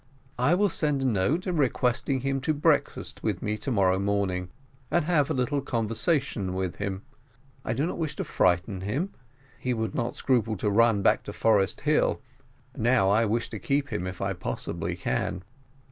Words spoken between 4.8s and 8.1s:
and have a little conversation with him. I do not